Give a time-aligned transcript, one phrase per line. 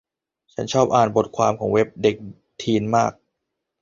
[0.53, 2.15] ฉันชอบอ่านบทความของเว็บเด็ก
[2.61, 3.11] ทีนมาก